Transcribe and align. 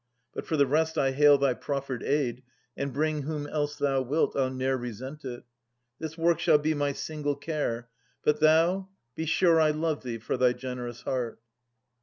But 0.33 0.47
for 0.47 0.57
the 0.57 0.65
rest, 0.65 0.97
I 0.97 1.11
hail 1.11 1.37
thy 1.37 1.53
proifered 1.53 2.01
aid; 2.01 2.41
And 2.75 2.91
bring 2.91 3.21
whom 3.21 3.45
else 3.45 3.75
thou 3.75 4.01
wilt, 4.01 4.35
I'll 4.35 4.49
ne'er 4.49 4.75
resent 4.75 5.23
it. 5.25 5.43
This 5.99 6.17
work 6.17 6.39
shall 6.39 6.57
be 6.57 6.73
my 6.73 6.91
single 6.91 7.35
care; 7.35 7.87
but 8.23 8.39
thou. 8.39 8.89
Be 9.13 9.27
sure 9.27 9.61
I 9.61 9.69
love 9.69 10.01
thee 10.01 10.17
for 10.17 10.37
thy 10.37 10.53
generous 10.53 11.03
heart. 11.03 11.39